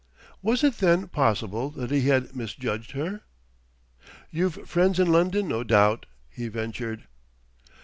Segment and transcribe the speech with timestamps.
[0.41, 3.21] Was it, then, possible that he had misjudged her?
[4.31, 7.03] "You've friends in London, no doubt?" he ventured.